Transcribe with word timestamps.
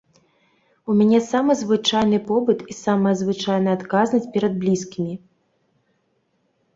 У 0.91 0.93
мяне 0.99 1.17
самы 1.31 1.51
звычайны 1.57 2.19
побыт 2.29 2.63
і 2.73 2.75
самая 2.77 3.11
звычайная 3.21 3.73
адказнасць 3.79 4.31
перад 4.39 4.57
блізкімі. 4.65 5.13